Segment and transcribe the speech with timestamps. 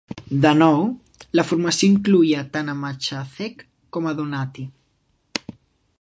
[0.45, 0.79] De nou,
[1.39, 3.63] la formació incloïa tant a Machacek
[3.99, 4.67] com a Donati.